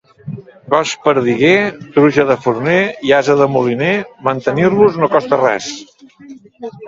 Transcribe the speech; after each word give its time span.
Gos 0.73 0.91
perdiguer, 1.01 1.51
truja 1.97 2.25
de 2.29 2.37
forner 2.45 2.79
i 3.09 3.13
ase 3.19 3.35
de 3.41 3.47
moliner, 3.57 3.93
mantenir-los 4.29 4.97
no 5.03 5.11
costa 5.17 5.39
res. 5.43 5.69